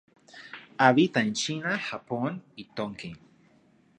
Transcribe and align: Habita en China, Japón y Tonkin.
Habita 0.79 1.21
en 1.21 1.31
China, 1.33 1.77
Japón 1.77 2.41
y 2.55 2.63
Tonkin. 2.63 3.19